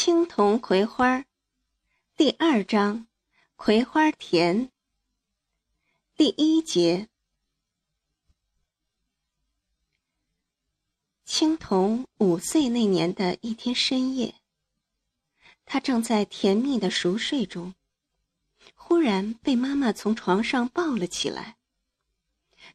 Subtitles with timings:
[0.00, 1.24] 青铜葵花
[2.16, 3.08] 第二章，
[3.56, 4.70] 葵花田。
[6.14, 7.08] 第一节。
[11.24, 14.36] 青铜五岁那年的一天深夜，
[15.64, 17.74] 他正在甜蜜的熟睡中，
[18.76, 21.56] 忽然被妈妈从床上抱了起来。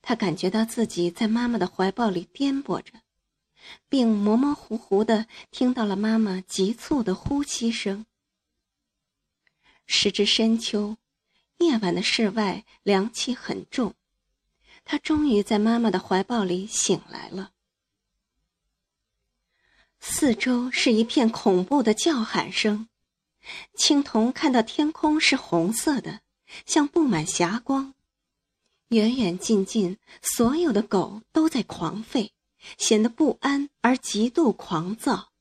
[0.01, 3.02] 他感觉到自己在妈妈的怀抱里颠簸着。
[3.89, 8.05] 并模模糊糊的听到了妈妈急促的呼吸声。
[9.85, 10.97] 时至深秋，
[11.57, 13.93] 夜晚的室外凉气很重，
[14.85, 17.51] 他终于在妈妈的怀抱里醒来了。
[19.99, 22.87] 四周是一片恐怖的叫喊声，
[23.75, 26.21] 青铜看到天空是红色的，
[26.65, 27.93] 像布满霞光，
[28.89, 32.31] 远远近近，所有的狗都在狂吠。
[32.77, 35.31] 显得不安而极度狂躁，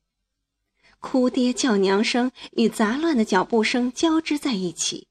[1.01, 5.09] 哭爹叫娘声与杂乱的脚步声交织在一起，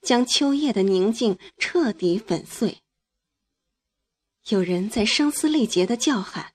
[0.00, 2.82] 将秋夜的宁静彻底粉碎。
[4.48, 6.52] 有人在声嘶力竭的叫喊：“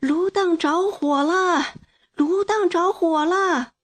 [0.00, 1.74] 炉档着火了！
[2.14, 3.74] 炉档着火了！”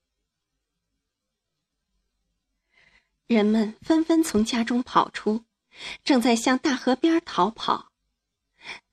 [3.27, 5.45] 人们纷纷从家中跑出，
[6.03, 7.92] 正在向大河边逃跑。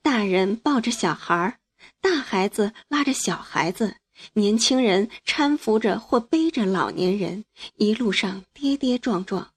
[0.02, 1.58] 大人抱着小孩儿，
[2.00, 3.96] 大孩子拉着小孩子，
[4.32, 9.52] 年轻人搀扶着或背着老年人，一路上跌跌撞撞。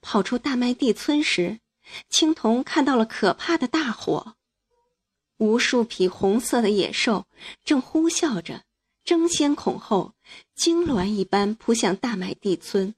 [0.00, 1.60] 跑出大麦地村时，
[2.08, 4.36] 青铜看到了可怕的大火，
[5.36, 7.26] 无数匹红色的野兽
[7.64, 8.64] 正呼啸着，
[9.04, 10.14] 争先恐后，
[10.56, 12.94] 痉挛一般扑向大麦地村。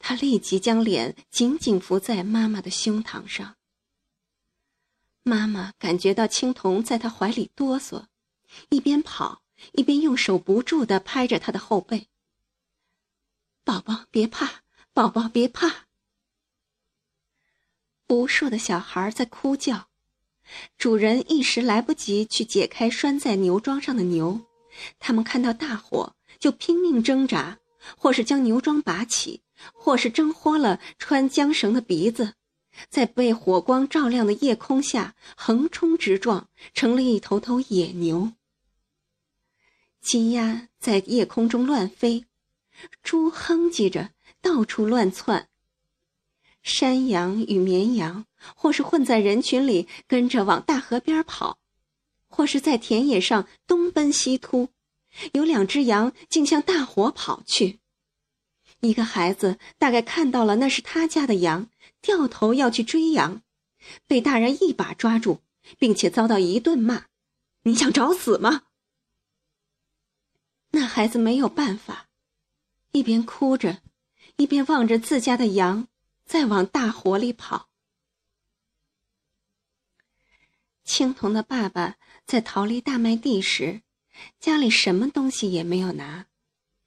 [0.00, 3.54] 他立即将脸紧紧伏在妈妈的胸膛上。
[5.30, 8.06] 妈妈感觉到青铜在她怀里哆嗦，
[8.68, 9.42] 一边跑
[9.74, 12.08] 一边用手不住地拍着他的后背。
[13.62, 15.86] 宝宝别怕，宝宝别怕。
[18.08, 19.86] 无数的小孩在哭叫，
[20.76, 24.40] 主人一时来不及去解开拴在牛桩上的牛，
[24.98, 27.60] 他们看到大火就拼命挣扎，
[27.96, 32.34] 或是将牛桩拔起，或是挣脱了穿缰绳的鼻子。
[32.88, 38.32] 在被火光照亮的夜空下横冲直撞，成了一头头野牛。
[40.00, 42.24] 鸡鸭在夜空中乱飞，
[43.02, 44.10] 猪哼唧着
[44.40, 45.48] 到处乱窜。
[46.62, 51.58] 山羊与绵羊，或是混在人群里跟着往大河边跑，
[52.28, 54.68] 或是在田野上东奔西突。
[55.32, 57.80] 有两只羊竟向大火跑去。
[58.80, 61.68] 一个孩子大概看到了那是他家的羊。
[62.00, 63.42] 掉头要去追羊，
[64.06, 65.40] 被大人一把抓住，
[65.78, 67.06] 并且遭到一顿骂
[67.64, 68.64] ：“你想找死吗？”
[70.72, 72.08] 那孩子没有办法，
[72.92, 73.82] 一边哭着，
[74.36, 75.88] 一边望着自家的羊
[76.24, 77.68] 在往大火里跑。
[80.84, 83.82] 青铜的爸爸在逃离大麦地时，
[84.38, 86.26] 家里什么东西也没有拿，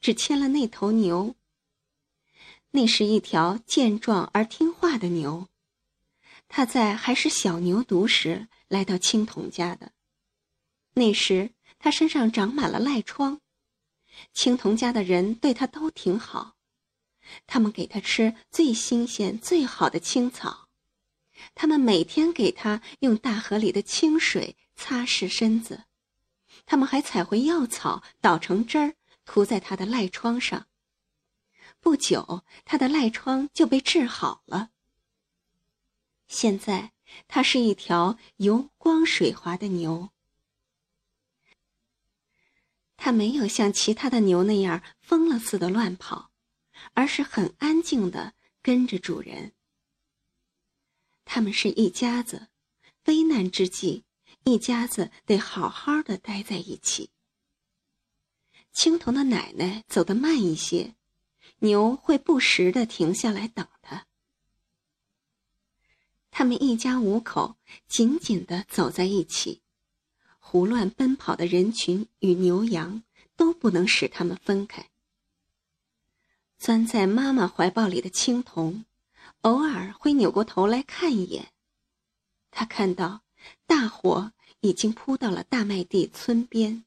[0.01, 1.35] 只牵了那头牛。
[2.75, 5.47] 那是一条健壮而听话的牛，
[6.47, 9.91] 它在还是小牛犊时来到青铜家的。
[10.95, 13.39] 那时它身上长满了癞疮，
[14.33, 16.55] 青铜家的人对它都挺好，
[17.45, 20.67] 他们给它吃最新鲜、最好的青草，
[21.53, 25.83] 他们每天给它用大河里的清水擦拭身子，
[26.65, 28.95] 他们还采回药草捣成汁儿
[29.25, 30.65] 涂在它的癞疮上。
[31.83, 34.69] 不久，他的赖疮就被治好了。
[36.29, 36.93] 现在，
[37.27, 40.09] 它是一条油光水滑的牛。
[42.95, 46.31] 它没有像其他的牛那样疯了似的乱跑，
[46.93, 49.51] 而是很安静的跟着主人。
[51.25, 52.47] 他们是一家子，
[53.07, 54.05] 危难之际，
[54.45, 57.09] 一家子得好好的待在一起。
[58.71, 60.95] 青铜的奶奶走得慢一些。
[61.59, 64.07] 牛会不时的停下来等他。
[66.31, 67.55] 他们一家五口
[67.87, 69.61] 紧紧的走在一起，
[70.39, 73.03] 胡乱奔跑的人群与牛羊
[73.35, 74.89] 都不能使他们分开。
[76.57, 78.85] 钻在妈妈怀抱里的青铜，
[79.41, 81.51] 偶尔会扭过头来看一眼。
[82.51, 83.21] 他看到
[83.65, 84.31] 大火
[84.61, 86.85] 已经扑到了大麦地村边。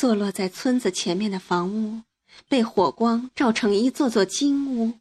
[0.00, 2.04] 坐落在村子前面的房屋，
[2.48, 4.98] 被火光照成一座座金屋。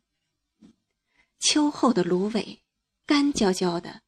[1.39, 2.59] 秋后的芦苇，
[3.05, 4.01] 干焦焦的，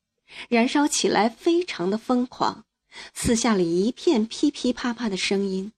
[0.49, 2.65] 燃烧起来非常的疯狂，
[3.13, 5.71] 四下里一片噼噼啪啪的声音，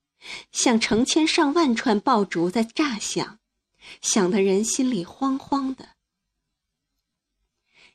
[0.52, 3.38] 像成千上万串爆竹在炸响，
[4.02, 5.90] 响得人心里慌慌的。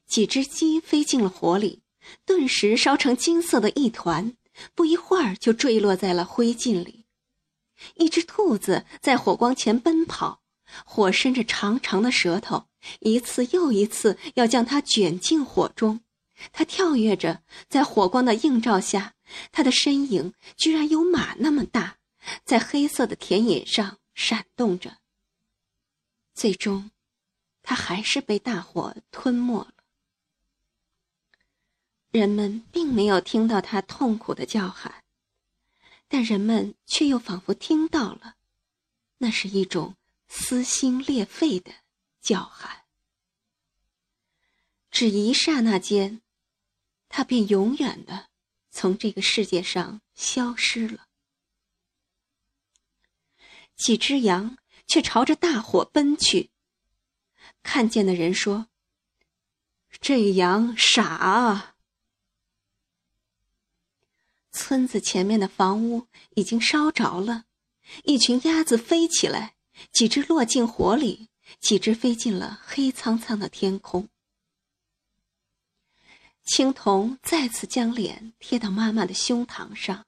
[0.06, 1.82] 几只鸡飞进了火里，
[2.24, 4.36] 顿时烧成金色的一团，
[4.76, 6.97] 不一会儿就坠落在了灰烬里。
[7.94, 10.42] 一只兔子在火光前奔跑，
[10.84, 12.68] 火伸着长长的舌头，
[13.00, 16.00] 一次又一次要将它卷进火中。
[16.52, 19.14] 它跳跃着，在火光的映照下，
[19.50, 21.96] 它的身影居然有马那么大，
[22.44, 24.98] 在黑色的田野上闪动着。
[26.34, 26.92] 最终，
[27.62, 29.72] 它还是被大火吞没了。
[32.12, 35.02] 人们并没有听到它痛苦的叫喊。
[36.08, 38.36] 但人们却又仿佛听到了，
[39.18, 39.96] 那是一种
[40.26, 41.72] 撕心裂肺的
[42.20, 42.84] 叫喊。
[44.90, 46.22] 只一刹那间，
[47.08, 48.30] 他便永远的
[48.70, 51.06] 从这个世界上消失了。
[53.76, 56.50] 几只羊却朝着大火奔去。
[57.62, 58.68] 看见的人说
[60.00, 61.76] ：“这羊傻啊！”
[64.68, 67.46] 村子前面的房屋已经烧着了，
[68.04, 69.54] 一群鸭子飞起来，
[69.92, 74.10] 几只落进火里，几只飞进了黑苍苍的天空。
[76.44, 80.04] 青铜再次将脸贴到妈妈的胸膛上。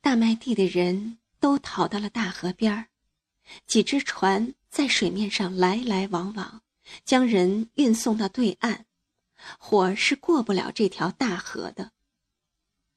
[0.00, 2.88] 大麦地的人都逃到了大河边，
[3.68, 6.60] 几只船在水面上来来往往，
[7.04, 8.84] 将人运送到对岸。
[9.58, 11.92] 火是过不了这条大河的。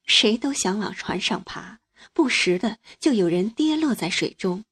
[0.05, 1.79] 谁都想往船上爬，
[2.13, 4.63] 不时的就有人跌落在水中，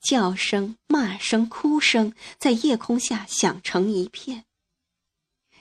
[0.00, 4.44] 叫声、骂声、哭声在夜空下响成一片。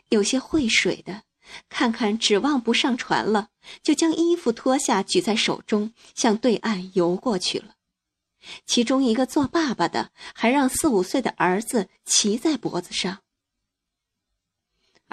[0.10, 1.24] 有些会水的，
[1.70, 3.50] 看看指望不上船了，
[3.82, 7.76] 就将衣服脱下举在手中，向对岸游过去了。
[8.68, 13.22] 其中一个做爸爸的，还让四五岁的儿子骑在脖子上。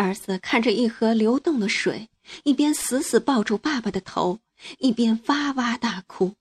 [0.03, 2.11] 儿子看着一河流动的水，
[2.43, 4.41] 一边死死抱住爸爸的头，
[4.79, 6.35] 一边哇哇大哭。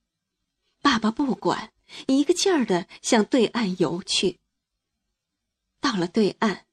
[0.82, 1.72] 爸爸不管，
[2.08, 4.40] 一个劲儿的向对岸游去。
[5.80, 6.66] 到了对岸，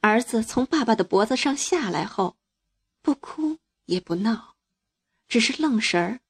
[0.00, 2.36] 儿子从爸爸的脖子上下来后，
[3.02, 4.56] 不哭也不闹，
[5.28, 6.20] 只是愣神儿。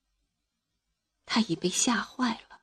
[1.25, 2.61] 他已被吓坏了。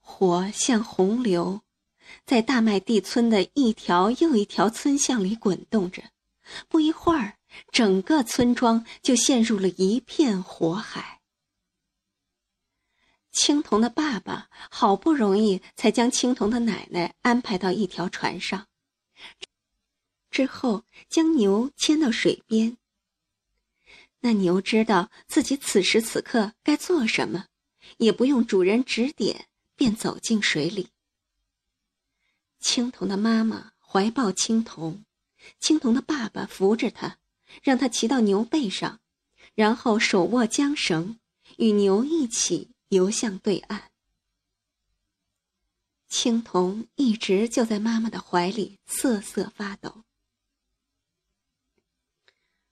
[0.00, 1.60] 火像洪流。
[2.24, 6.02] 在大麦地村的一条又一条村巷里滚动着，
[6.68, 7.38] 不一会儿，
[7.70, 11.20] 整个村庄就陷入了一片火海。
[13.32, 18.66] 青铜的爸爸好不容易才将青铜的奶奶安排到一条船上，
[20.30, 22.76] 之后将牛牵到水边。
[24.20, 27.46] 那牛知道自己此时此刻该做什么，
[27.96, 30.91] 也不用主人指点，便走进水里。
[32.62, 35.04] 青铜的妈妈怀抱青铜，
[35.58, 37.18] 青铜的爸爸扶着他，
[37.60, 39.00] 让他骑到牛背上，
[39.54, 41.18] 然后手握缰绳，
[41.58, 43.90] 与牛一起游向对岸。
[46.08, 50.04] 青铜一直就在妈妈的怀里瑟瑟发抖。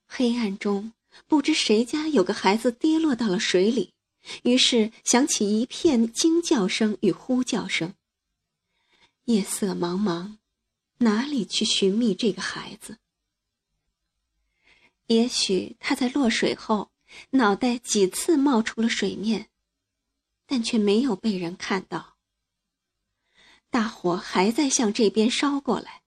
[0.06, 0.92] 黑暗中，
[1.26, 3.92] 不知谁家有个孩子跌落到了水里，
[4.44, 7.94] 于是响起一片惊叫声与呼叫声。
[9.30, 10.38] 夜色茫茫，
[10.99, 12.99] 哪里去寻觅这个孩子？
[15.06, 16.90] 也许他在落水后，
[17.30, 19.49] 脑袋几次冒出了水面，
[20.46, 22.16] 但却没有被人看到。
[23.70, 26.02] 大火还在向这边烧过来，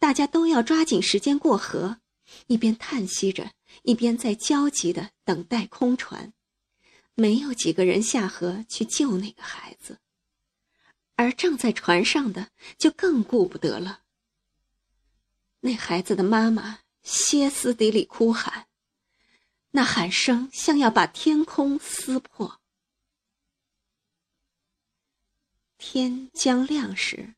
[0.00, 2.00] 大家都要抓紧时间过河，
[2.48, 3.52] 一边叹息着，
[3.84, 6.32] 一边在焦急的等待空船。
[7.14, 10.00] 没有几个人下河去救那个孩子。
[11.16, 14.02] 而正在船上的就更顾不得了。
[15.60, 18.66] 那孩子的妈妈歇斯底里哭喊，
[19.70, 22.60] 那喊声像要把天空撕破。
[25.78, 27.34] 天将亮时，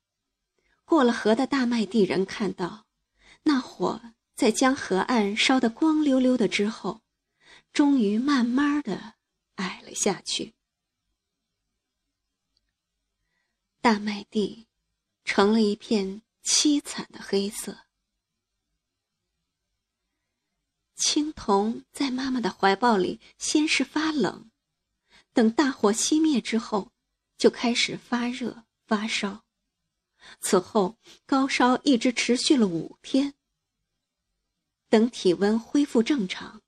[0.84, 2.86] 过了河的大麦地人看到，
[3.44, 7.02] 那火在将河岸烧得光溜溜的之后，
[7.72, 9.14] 终于慢慢的
[9.54, 10.55] 矮了下去。
[13.86, 14.66] 大麦地
[15.24, 17.86] 成了一片凄惨的黑色。
[20.96, 24.50] 青铜在妈妈的怀抱里，先是发冷，
[25.32, 26.90] 等大火熄灭之后，
[27.38, 29.44] 就开始发热发烧。
[30.40, 33.34] 此后高烧一直持续了五天，
[34.88, 36.60] 等体温恢复正常。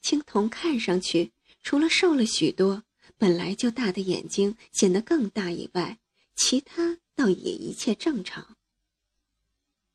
[0.00, 2.84] 青铜看上去除了瘦了许多，
[3.18, 5.98] 本来就大的眼睛显得更大以外，
[6.34, 8.56] 其他倒也一切正常。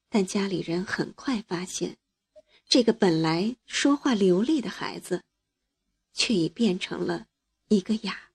[0.09, 1.97] 但家里人很快发现，
[2.67, 5.23] 这个本来说话流利的孩子，
[6.13, 7.27] 却已变成了
[7.67, 8.30] 一个哑巴。